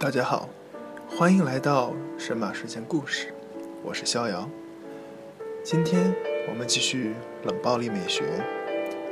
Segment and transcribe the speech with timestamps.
[0.00, 0.48] 大家好，
[1.10, 3.34] 欢迎来到神马睡前故事，
[3.82, 4.48] 我是逍遥。
[5.62, 6.14] 今天
[6.48, 7.14] 我们继续
[7.46, 8.24] 《冷暴力美学》，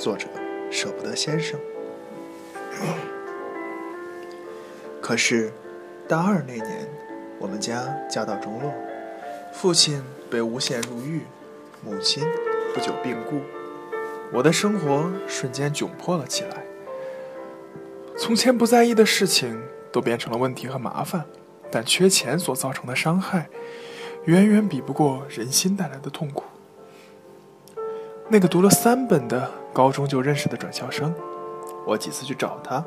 [0.00, 0.26] 作者
[0.70, 1.60] 舍不得先生。
[5.02, 5.52] 可是
[6.08, 6.88] 大二那年，
[7.38, 8.72] 我们家家道中落，
[9.52, 11.20] 父亲被诬陷入狱，
[11.84, 12.24] 母亲
[12.74, 13.42] 不久病故，
[14.32, 16.64] 我的生活瞬间窘迫了起来。
[18.16, 19.62] 从前不在意的事情。
[19.92, 21.24] 都变成了问题和麻烦，
[21.70, 23.48] 但缺钱所造成的伤害，
[24.24, 26.44] 远远比不过人心带来的痛苦。
[28.28, 31.14] 那个读了三本的高中就认识的转校生，
[31.86, 32.84] 我几次去找他，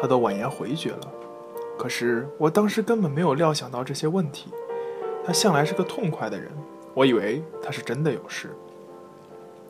[0.00, 1.12] 他都婉言回绝了。
[1.78, 4.50] 可是我当时根本没有料想到这些问题。
[5.24, 6.50] 他向来是个痛快的人，
[6.94, 8.50] 我以为他是真的有事。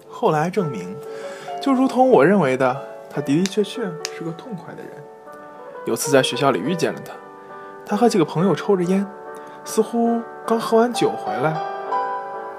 [0.08, 0.96] 后来证明，
[1.60, 3.82] 就如同我认为的，他的的确确
[4.16, 4.92] 是个痛快的人。
[5.87, 7.12] 有次在学校里遇见了他，
[7.86, 9.06] 他和几个朋友抽着烟，
[9.64, 11.61] 似乎刚喝完酒回来。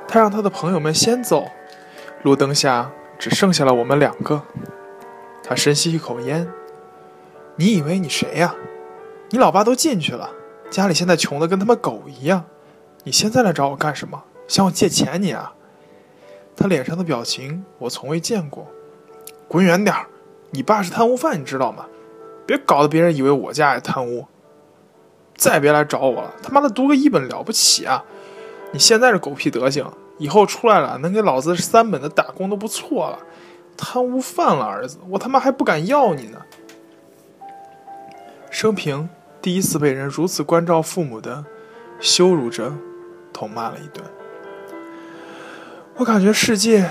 [0.08, 1.48] 他让他的朋友们先走，
[2.24, 4.42] 路灯下只剩下了我们两个。
[5.44, 6.48] 他深吸一口烟
[7.56, 8.56] ：“你以为你谁呀？
[9.30, 10.30] 你老爸都进去了，
[10.70, 12.44] 家里现在穷的跟他妈狗一样。
[13.04, 14.24] 你现在来找我干什么？
[14.48, 15.54] 向我借钱你啊？”
[16.58, 18.68] 他脸上的表情我从未见过。
[19.48, 20.08] 滚远点儿！
[20.52, 21.86] 你爸是贪污犯，你知道吗？
[22.52, 24.28] 别搞得别人以为我家也贪污。
[25.36, 28.04] 再别来找我了，他妈的读个一本了不起啊！
[28.74, 33.20] 你现在这狗屁德行，以后出来了能给老子三本的打工都不错了。
[33.78, 36.42] 贪污犯了，儿子，我他妈还不敢要你呢。
[38.52, 39.10] 生平
[39.42, 41.44] 第一次被人如此关照父母的
[42.02, 42.74] 羞辱着，
[43.32, 44.06] 痛骂了一顿。
[45.96, 46.90] 我感觉世界，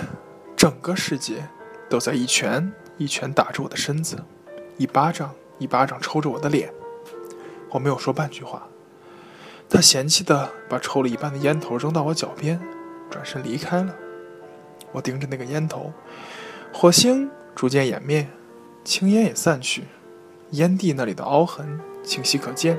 [0.57, 1.47] 整个世界，
[1.89, 4.17] 都在一拳一拳打着我的身子，
[4.79, 5.31] 一巴掌。
[5.61, 6.73] 一巴掌抽着我的脸，
[7.71, 8.67] 我没有说半句话。
[9.69, 12.61] 他嫌弃的把抽了一半的烟头扔到我脚边，
[13.09, 13.95] 转身离开了。
[14.91, 15.93] 我盯着那个烟头，
[16.73, 18.27] 火星逐渐掩灭，
[18.83, 19.85] 青烟也散去，
[20.53, 22.77] 烟蒂那里的凹痕清晰可见。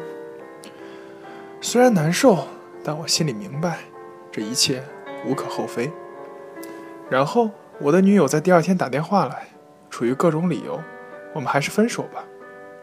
[1.61, 2.47] 虽然难受，
[2.83, 3.77] 但我心里明白，
[4.31, 4.83] 这一切
[5.25, 5.89] 无可厚非。
[7.09, 9.47] 然后我的女友在第二天打电话来，
[9.89, 10.81] 出于各种理由，
[11.33, 12.25] 我们还是分手吧。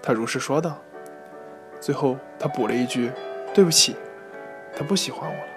[0.09, 0.79] 他如实说道，
[1.83, 3.13] 最后他补了一句
[3.53, 3.95] ：“对不起，
[4.75, 5.53] 他不喜欢我了。”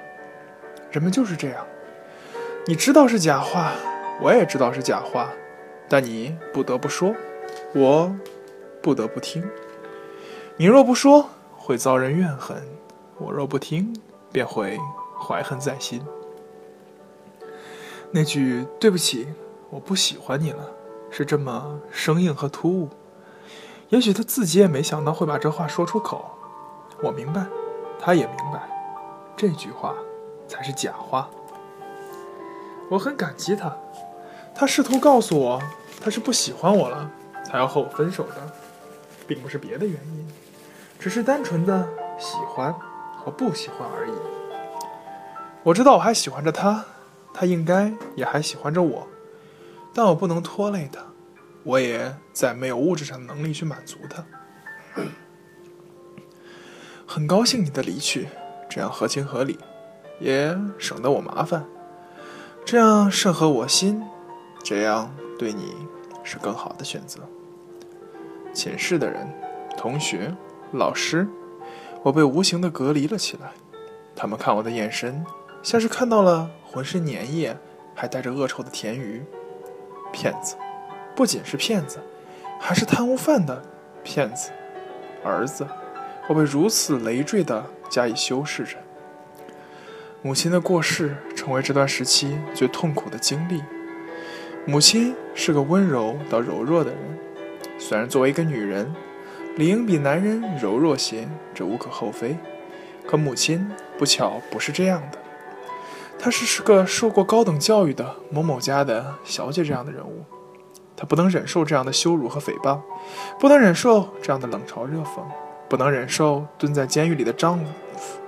[0.91, 1.65] 人们就是这样，
[2.67, 3.71] 你知道是假话，
[4.21, 5.31] 我也知道是假话，
[5.87, 7.15] 但你不得不说，
[7.73, 8.13] 我
[8.81, 9.41] 不得不听。
[10.57, 12.57] 你若不说，会遭人怨恨；
[13.19, 13.95] 我若不听，
[14.33, 14.77] 便会
[15.17, 16.05] 怀恨在心。
[18.11, 19.29] 那句“对不起，
[19.69, 20.69] 我不喜欢你了”，
[21.09, 22.89] 是这么生硬和突兀。
[23.91, 26.31] 也许他自己也没想到会把这话说出口，
[27.03, 27.45] 我明白，
[27.99, 28.61] 他也明白，
[29.35, 29.93] 这句话
[30.47, 31.29] 才是假话。
[32.89, 33.75] 我很感激他，
[34.55, 35.61] 他试图告诉我
[36.01, 37.11] 他是不喜欢我了，
[37.45, 38.35] 才要和我分手的，
[39.27, 40.27] 并不是别的原因，
[40.97, 41.85] 只是单纯的
[42.17, 42.73] 喜欢
[43.17, 44.13] 和不喜欢而已。
[45.63, 46.85] 我知道我还喜欢着他，
[47.33, 49.05] 他应该也还喜欢着我，
[49.93, 51.01] 但我不能拖累他。
[51.63, 54.23] 我也再没有物质上的能力去满足他。
[57.05, 58.29] 很高兴你的离去，
[58.69, 59.59] 这样合情合理，
[60.19, 61.65] 也省得我麻烦。
[62.63, 64.01] 这样甚合我心，
[64.63, 65.75] 这样对你
[66.23, 67.19] 是更好的选择。
[68.53, 69.27] 寝室的人、
[69.77, 70.35] 同学、
[70.71, 71.27] 老师，
[72.03, 73.51] 我被无形的隔离了起来。
[74.15, 75.25] 他们看我的眼神，
[75.61, 77.57] 像是看到了浑身粘液
[77.93, 79.23] 还带着恶臭的甜鱼。
[80.13, 80.55] 骗子。
[81.15, 81.99] 不仅是骗子，
[82.59, 83.61] 还是贪污犯的
[84.03, 84.51] 骗子。
[85.23, 85.67] 儿子，
[86.27, 88.77] 我被如此累赘的加以修饰着。
[90.23, 93.63] 母亲的过世成为这段时期最痛苦的经历。
[94.65, 96.99] 母亲是个温柔到柔弱的人，
[97.79, 98.93] 虽然作为一个女人，
[99.55, 102.37] 理应比男人柔弱些，这无可厚非。
[103.07, 105.17] 可母亲不巧不是这样的，
[106.19, 110.23] 她是是个受过高等教育的某某家的小姐这样的人物。
[111.01, 112.79] 他不能忍受这样的羞辱和诽谤，
[113.39, 115.23] 不能忍受这样的冷嘲热讽，
[115.67, 118.21] 不能忍受蹲在监狱里的丈夫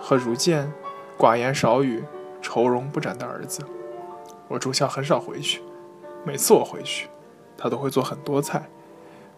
[0.00, 0.72] 和如见
[1.18, 2.02] 寡言少语、
[2.40, 3.62] 愁容不展的儿子。
[4.48, 5.60] 我住校很少回去，
[6.24, 7.08] 每次我回去，
[7.58, 8.70] 他都会做很多菜，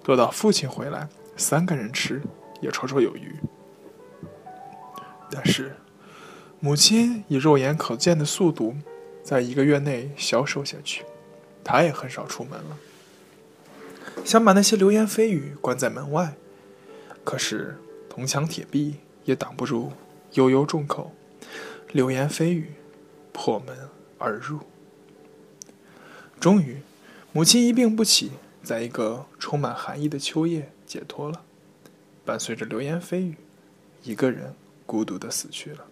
[0.05, 2.23] 多到父亲回来三个人吃
[2.61, 3.35] 也绰绰有余。
[5.29, 5.75] 但是，
[6.61, 8.77] 母亲以肉眼可见的速度，
[9.25, 11.05] 在一个月内消瘦下去。
[11.69, 12.79] 他也很少出门了，
[14.25, 16.37] 想把那些流言蜚语关在门外，
[17.25, 17.77] 可是
[18.09, 19.91] 铜墙铁壁也挡不住
[20.35, 21.13] 悠悠众口，
[21.91, 22.75] 流言蜚语
[23.33, 23.77] 破门
[24.17, 24.61] 而入。
[26.39, 26.83] 终于，
[27.33, 28.31] 母亲一病不起，
[28.63, 31.43] 在一个充满寒意的秋夜解脱了，
[32.25, 33.35] 伴随着流言蜚语，
[34.05, 34.55] 一个人
[34.87, 35.87] 孤独的死去了。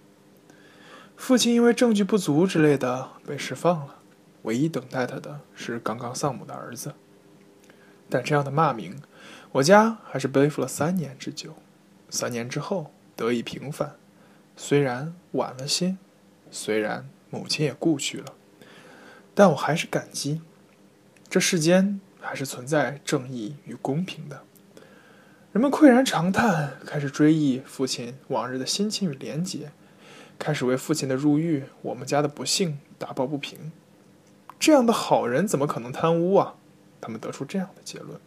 [1.16, 3.93] 父亲因为证据不足之类的被释放了，
[4.44, 6.94] 唯一等待他的是刚刚丧母的儿子。
[8.08, 9.02] 但这样的骂名，
[9.52, 11.56] 我家还是背负了三年之久。
[12.08, 13.96] 三年之后得以平反，
[14.56, 15.96] 虽然晚了些，
[16.50, 18.34] 虽然母亲也故去了，
[19.34, 20.40] 但我还是感激。
[21.28, 24.42] 这世间还是存在正义与公平的。
[25.52, 29.72] 人们喟然长叹，开始追忆父亲往日的辛勤与廉洁。
[30.38, 33.72] 开始为父亲的入狱、我们家的不幸打抱不平。
[34.64, 36.54] 这样的好人怎么可能贪污啊？
[36.98, 38.18] 他们得出这样的结论。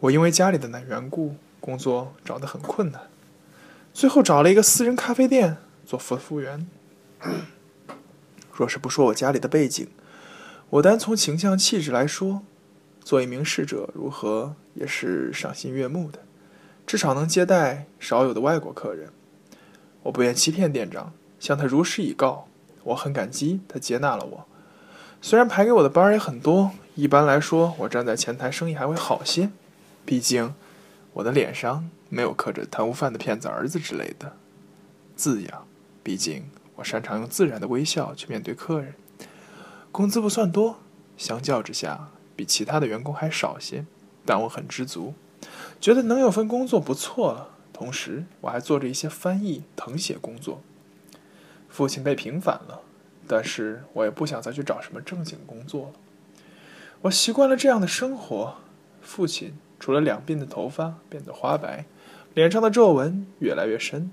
[0.00, 3.00] 我因为家里的那缘故，工作找得很困难，
[3.94, 6.66] 最后找了一个私人咖啡店做服务员。
[8.52, 9.88] 若是不说我家里的背景，
[10.68, 12.42] 我单从形象气质来说，
[13.00, 16.18] 做一名侍者如何也是赏心悦目的，
[16.86, 19.10] 至少能接待少有的外国客人。
[20.02, 22.48] 我不愿欺骗店长，向他如实以告。
[22.84, 24.46] 我很感激他接纳了我，
[25.26, 26.70] 虽然排给我的班也很多。
[26.94, 29.50] 一般来说，我站在前台生意还会好些，
[30.04, 30.54] 毕竟
[31.14, 34.36] 我的脸上没有刻着“贪污犯的骗子儿子”之类的
[35.16, 35.66] 字样。
[36.04, 36.44] 毕竟
[36.76, 38.94] 我擅长用自然的微笑去面对客人。
[39.90, 40.78] 工资不算多，
[41.16, 43.84] 相较之下比其他的员工还少些，
[44.24, 45.14] 但我很知足，
[45.80, 47.48] 觉得能有份工作不错了。
[47.72, 50.60] 同时，我还做着一些翻译、誊写工作。
[51.68, 52.82] 父亲被平反了，
[53.26, 55.92] 但是我也不想再去找什么正经工作了。
[57.02, 58.56] 我习惯了这样的生活。
[59.00, 61.84] 父亲除了两鬓的头发变得花白，
[62.34, 64.10] 脸上的皱纹越来越深。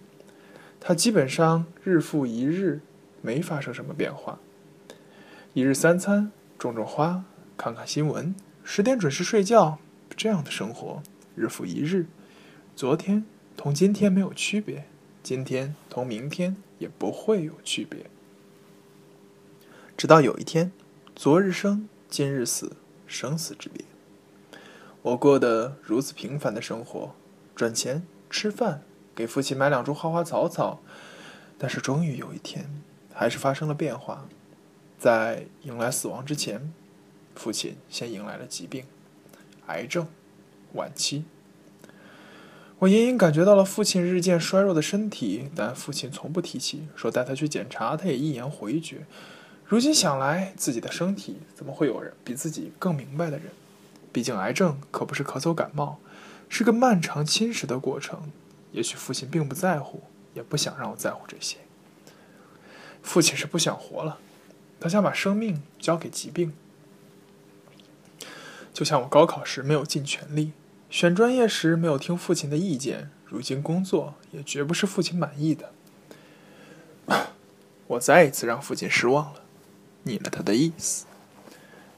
[0.79, 2.81] 他基本上日复一日，
[3.21, 4.39] 没发生什么变化。
[5.53, 7.23] 一日三餐，种种花，
[7.57, 9.79] 看看新闻，十点准时睡觉，
[10.15, 11.01] 这样的生活
[11.35, 12.07] 日复一日。
[12.75, 13.25] 昨天。
[13.55, 14.85] 同今天没有区别，
[15.21, 18.07] 今天同明天也不会有区别。
[20.03, 20.69] 直到有一天，
[21.15, 22.75] 昨日生，今日死，
[23.07, 23.85] 生死之别。
[25.01, 27.15] 我过得如此平凡的生活，
[27.55, 28.83] 赚钱、吃饭，
[29.15, 30.81] 给父亲买两株花花草草。
[31.57, 32.69] 但是终于有一天，
[33.13, 34.27] 还是发生了变化。
[34.99, 36.73] 在迎来死亡之前，
[37.33, 38.83] 父亲先迎来了疾病，
[39.67, 40.05] 癌症，
[40.73, 41.23] 晚期。
[42.79, 49.05] 我隐隐感觉到了父亲日渐衰弱的身体，但父亲从不提起，说带他去检查，他也一言回绝。
[49.73, 53.47] 如今想来，自己的身体怎么会有人比自己更明白的人？
[54.11, 55.97] 毕竟癌症可不是咳嗽感冒，
[56.47, 58.31] 是个漫长侵蚀的过程。
[58.71, 60.03] 也许父亲并不在乎，
[60.35, 61.57] 也不想让我在乎这些。
[63.01, 64.19] 父亲是不想活了，
[64.79, 66.53] 他想把生命交给疾病，
[68.71, 70.51] 就像我高考时没有尽全力。
[70.91, 75.71] 选专业时没有听父亲的意见，如今工作也绝不是父亲满意的。
[77.87, 79.42] 我再一次让父亲失望了，
[80.03, 81.05] 逆了他的意思。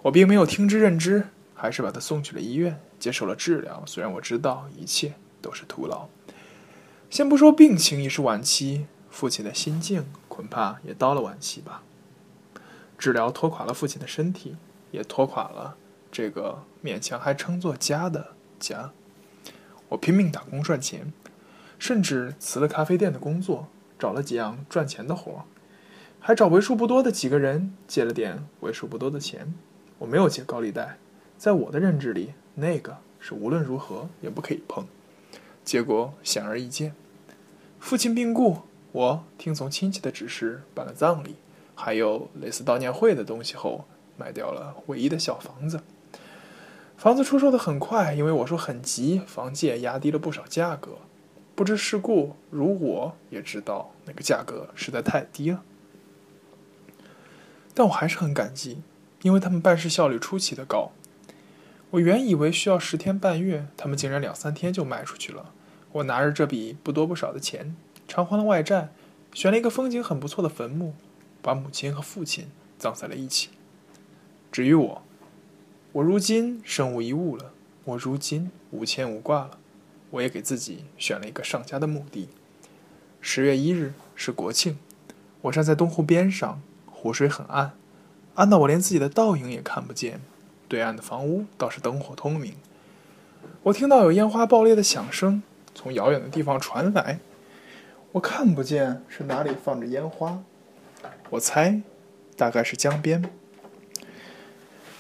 [0.04, 3.84] 我并没有听之任之，还是把他送去了医院，接受了治疗。
[3.86, 6.08] 虽然我知道一切都是徒劳。
[7.10, 11.84] 先不说病情已是晚期，父亲的心境恐怕也到了晚期吧。
[12.98, 14.56] 治疗拖垮了父亲的身体，
[14.92, 15.76] 也拖垮了
[16.12, 18.34] 这个勉强还称作家的。
[18.58, 18.92] 家，
[19.90, 21.12] 我拼命打工赚钱，
[21.78, 23.68] 甚至辞了咖啡店的工作，
[24.00, 25.42] 找了几样赚钱的活儿，
[26.28, 29.54] 还找为数不多的几个人借了点为数不多的钱。
[30.00, 30.98] 我没有借高利贷，
[31.38, 34.88] 在我的认知里，那个是无论如何也不可以碰。
[35.64, 36.96] 结果显而易见，
[37.80, 41.36] 父亲病故，我听从亲戚的指示办了葬礼，
[41.76, 43.86] 还有类似悼念会的东西后，
[44.18, 45.82] 卖掉了唯一的小房子。
[46.98, 50.94] 房子出售的很快，因为我说很急，房借压低了不少价格。
[51.54, 55.62] 不知世故，如我也知道那个价格实在太低了。
[57.76, 58.82] 但我还是很感激，
[59.22, 60.94] 因为他们办事效率出奇的高。
[61.92, 65.52] 我原以为需要十天半月，他们竟然两三天就卖出去了。
[65.92, 67.76] 我拿着这笔不多不少的钱，
[68.08, 68.90] 偿还了外债，
[69.34, 70.96] 选了一个风景很不错的坟墓，
[71.44, 72.48] 把母亲和父亲
[72.80, 73.50] 葬在了一起。
[74.52, 75.02] 至于我。
[75.94, 77.54] 我如今身无一物了，
[77.86, 79.58] 我如今无牵无挂了，
[80.10, 82.28] 我也给自己选了一个上家的墓地。
[83.22, 84.78] 十月一日是国庆，
[85.44, 86.62] 我站在东湖边上，
[87.06, 87.74] 湖水很暗，
[88.34, 90.22] 暗到我连自己的倒影也看不见。
[90.68, 92.56] 对岸的房屋倒是灯火通明。
[93.62, 95.44] 我听到有烟花爆裂的响声，
[95.76, 97.20] 从遥远的地方传来。
[98.14, 100.42] 我看不见是哪里放着烟花，
[101.30, 101.84] 我猜，
[102.36, 103.30] 大概是江边。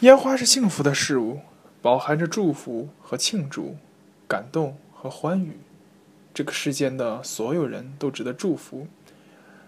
[0.01, 1.39] 烟花是幸福的事物，
[1.81, 3.77] 饱含着祝福和庆祝，
[4.27, 5.57] 感动和欢愉。
[6.35, 8.85] 这个世间的所有人都值得祝福，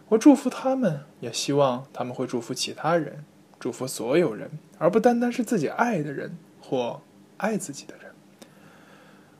[0.09, 3.25] 我祝福他们，也希望他们会祝福其他人，
[3.59, 7.01] 祝福所有人，而不单单是自己爱的人或
[7.37, 8.13] 爱自己的人。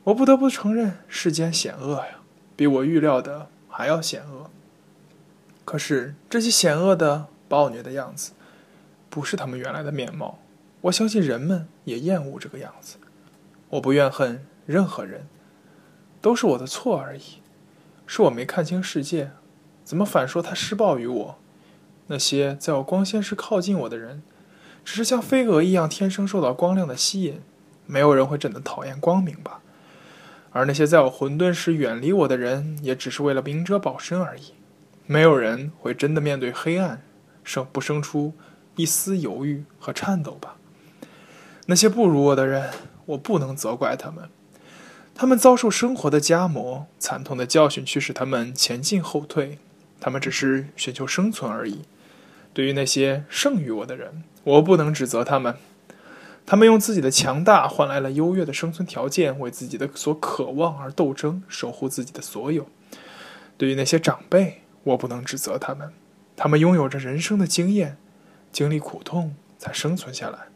[0.04, 2.20] 我不得不承认，世间险恶呀，
[2.56, 4.50] 比我预料的还要险恶。
[5.64, 8.34] 可是这些险恶的、暴虐的样子，
[9.10, 10.40] 不是他们原来的面貌。
[10.82, 12.98] 我相信人们也厌恶这个样子。
[13.70, 15.28] 我不怨恨任何人。
[16.20, 17.42] 都是我的错而已，
[18.08, 19.32] 是我没看清世界，
[19.88, 21.38] 怎么反说他施暴于我？
[22.08, 24.22] 那些在我光鲜时靠近我的人，
[24.84, 27.40] 只是像飞蛾一样天生受到光亮的吸引。
[27.86, 29.62] 没有人会真的讨厌光明吧？
[30.52, 34.52] 而那些在我混沌时远离我的人，也只是为了明哲保身而已。
[35.06, 37.02] 没有人会真的面对黑暗，
[37.46, 38.34] 生不生出
[38.76, 40.58] 一丝犹豫和颤抖吧？
[41.68, 42.72] 那些不如我的人，
[43.06, 44.30] 我不能责怪他们。
[45.16, 49.60] 他们遭受生活的夹磨，惨痛的教训驱使他们前进后退，
[50.00, 51.82] 他们只是寻求生存而已。
[52.54, 55.58] 对于那些胜于我的人，我不能指责他们，
[56.46, 62.68] 他们用自己的强大换来了优越的生存条件，为自己的所渴望而斗争，守护自己的所有。
[63.58, 65.94] 对于那些长辈，我不能指责他们，
[66.36, 67.98] 他们拥有着人生的经验，
[68.52, 70.48] 经历苦痛才生存下来，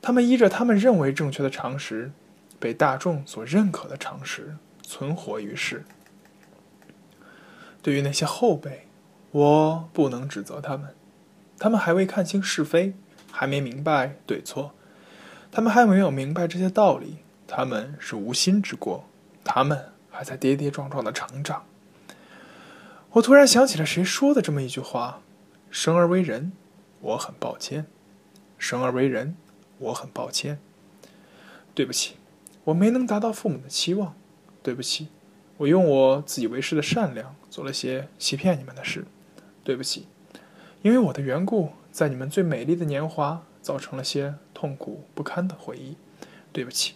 [0.00, 2.12] 他们依着他们认为正确的常识。
[2.58, 5.82] 被大众所认可的常识存活于世。
[7.82, 8.86] 对于那些后辈，
[9.30, 10.94] 我不能指责他们，
[11.58, 12.94] 他们还未看清是非，
[13.30, 14.72] 还没明白对错，
[15.50, 19.04] 他们还没有明白这些道理，他们是无心之过，
[19.44, 21.64] 他们还在跌跌撞撞的成长。
[23.12, 25.20] 我突然想起了谁说的这么一句话
[25.70, 26.52] ：“生而为人，
[27.00, 27.84] 我很抱歉；
[28.58, 29.36] 生而为人，
[29.78, 30.58] 我很抱歉。
[31.74, 32.16] 对不起。”
[32.64, 34.14] 我没能达到父母的期望，
[34.62, 35.08] 对不起，
[35.56, 39.04] 我用我自以为是的善良做了些欺骗你们的事，
[39.62, 40.06] 对不起，
[40.80, 45.96] 因为我的缘故，在你们最美丽的年华造成了些痛苦不堪的回忆，
[46.52, 46.94] 对不起，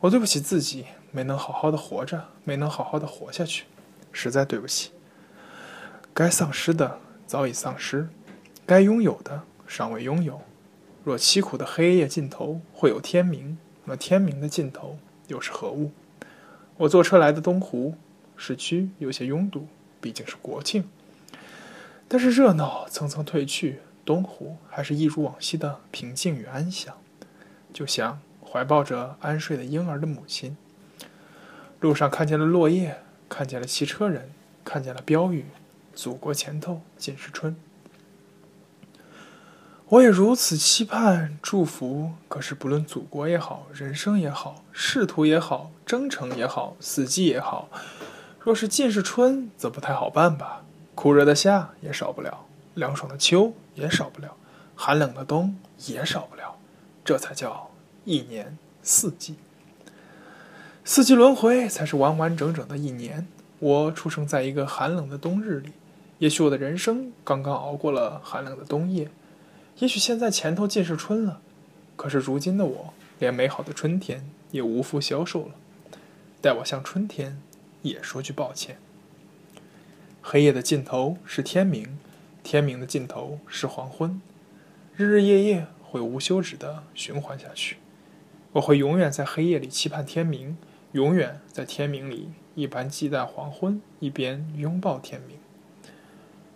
[0.00, 3.64] 我对不起自己，没能好好的活着，没能好好的活下去，
[4.12, 4.90] 实在对不起。
[6.12, 8.08] 该丧失的早已丧失，
[8.66, 10.42] 该拥有的尚未拥有。
[11.04, 13.56] 若凄苦的黑夜尽头会有天明。
[13.86, 14.96] 那天明的尽头
[15.28, 15.92] 又是何物？
[16.78, 17.94] 我坐车来的东湖，
[18.34, 19.66] 市区有些拥堵，
[20.04, 20.84] 毕竟是国庆。
[22.06, 26.98] 但是热闹层层退去，东湖还是一如往昔的平静与安详，
[27.72, 30.58] 就像怀抱着安睡的婴儿的母亲。
[31.80, 32.98] 路上看见了落叶，
[33.30, 34.30] 看见了骑车人，
[34.62, 35.46] 看见了标语
[35.96, 37.56] ：“祖国前头尽是春。”
[39.88, 42.12] 我也如此期盼、祝福。
[42.28, 47.70] 可是，不论祖国也好，人生也好，仕途也好，征程也好，死寂也好，
[48.44, 50.64] 若是尽是春，则不太好办吧。
[50.94, 54.36] 酷热的夏也少不了，凉爽的秋也少不了，
[54.76, 56.58] 寒冷的冬也少不了。
[57.02, 57.70] 这才叫
[58.04, 59.36] 一年四季。
[60.84, 63.26] 四季轮回才是完完整整的一年。
[63.60, 65.72] 我出生在一个寒冷的冬日里，
[66.18, 69.10] 也许我的人生刚刚熬过了寒冷的冬夜。
[69.78, 71.40] 也许现在前头尽是春了，
[71.96, 75.52] 可是如今的我，连美好的春天也无福消受了。
[76.42, 77.40] 待我像春天
[77.84, 78.78] 也说句抱歉。
[80.20, 81.98] 黑夜的尽头是天明，
[82.42, 84.20] 天明的尽头是黄昏，
[84.96, 87.76] 日日夜夜会无休止的循环下去。
[88.52, 90.56] 我会永远在黑夜里期盼天明，
[90.92, 95.36] 永远在天明里一边期待黄昏，一边拥抱天明。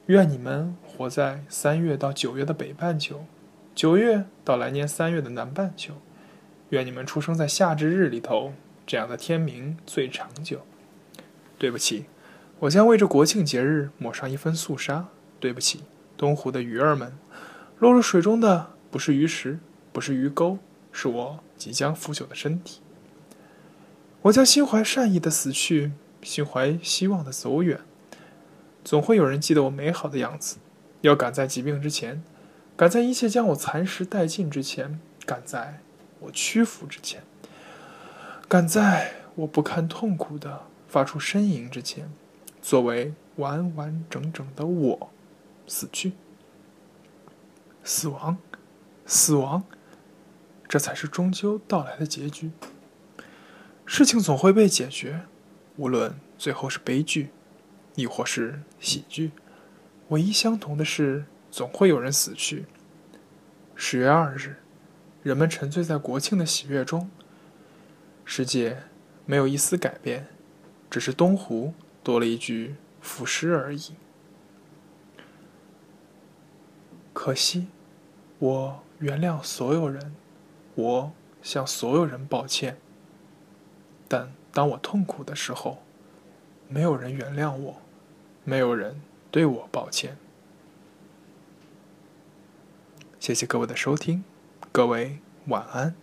[0.07, 3.27] 愿你们活在三月到九月的北半球，
[3.75, 5.95] 九月到来年三月的南半球。
[6.71, 8.55] 愿你们出生在夏至日里头，
[8.87, 10.63] 这样的天明最长久。
[11.59, 12.07] 对不起，
[12.61, 15.09] 我将为这国庆节日抹上一分肃杀。
[15.41, 15.85] 对不起，
[16.17, 17.17] 东湖的鱼儿们，
[17.79, 19.61] 落入水中的不是鱼食，
[19.93, 20.59] 不是鱼钩，
[20.91, 22.81] 是我即将腐朽的身体。
[24.23, 27.81] 我将心怀善意的死去，心怀希望的走远。
[28.85, 30.57] 总会有人记得我美好的样子，
[31.03, 32.25] 要赶在疾病之前，
[32.77, 35.81] 赶在一切将我蚕食殆尽之前，赶在
[36.19, 37.23] 我屈服之前，
[38.49, 42.11] 赶在我不堪痛苦的发出呻吟之前，
[42.61, 45.11] 作为完完整整的我
[45.67, 46.15] 死去。
[47.85, 48.39] 死亡，
[49.07, 49.63] 死亡，
[50.67, 52.51] 这才是终究到来的结局。
[53.87, 55.23] 事情总会被解决，
[55.77, 57.31] 无论最后是悲剧，
[57.95, 59.31] 亦或是喜剧，
[60.09, 62.67] 唯一相同的是，总会有人死去。
[63.75, 64.57] 十月二日，
[65.23, 67.11] 人们沉醉在国庆的喜悦中，
[68.25, 68.83] 世界
[69.25, 70.27] 没有一丝改变，
[70.91, 73.95] 只是东湖多了一句腐尸而已。
[77.13, 77.69] 可惜，
[78.39, 80.15] 我原谅所有人，
[80.75, 82.79] 我向所有人抱歉。
[84.07, 85.83] 但当我痛苦的时候，
[86.69, 87.83] 没有人原谅我，
[88.45, 90.17] 没有人对我抱歉。
[93.21, 94.25] 谢谢各位的收听，
[94.73, 95.19] 各位
[95.49, 95.95] 晚安。